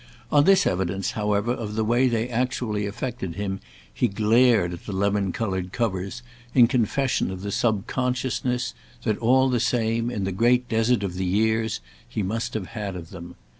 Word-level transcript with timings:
On 0.31 0.45
this 0.45 0.65
evidence, 0.65 1.11
however, 1.11 1.51
of 1.53 1.75
the 1.75 1.85
way 1.85 2.07
they 2.07 2.27
actually 2.27 2.87
affected 2.87 3.35
him 3.35 3.59
he 3.93 4.07
glared 4.07 4.73
at 4.73 4.87
the 4.87 4.93
lemon 4.93 5.31
coloured 5.31 5.71
covers 5.71 6.23
in 6.55 6.65
confession 6.65 7.29
of 7.29 7.41
the 7.41 7.51
subconsciousness 7.51 8.73
that, 9.03 9.19
all 9.19 9.47
the 9.47 9.59
same, 9.59 10.09
in 10.09 10.23
the 10.23 10.31
great 10.31 10.67
desert 10.67 11.03
of 11.03 11.13
the 11.17 11.25
years, 11.25 11.81
he 12.09 12.23
must 12.23 12.55
have 12.55 12.69
had 12.69 12.95
of 12.95 13.11
them. 13.11 13.35